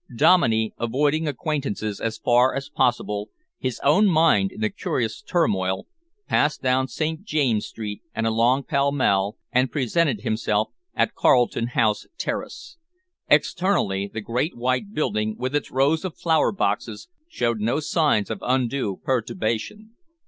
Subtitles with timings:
[0.17, 5.85] Dominey, avoiding acquaintances as far as possible, his own mind in a curious turmoil,
[6.27, 7.23] passed down St.
[7.23, 12.77] James's Street and along Pall Mall and presented himself at Carlton House Terrace.
[13.29, 18.39] Externally, the great white building, with its rows of flower boxes, showed no signs of
[18.41, 19.91] undue perturbation.